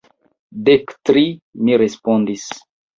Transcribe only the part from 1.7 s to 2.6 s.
respondis.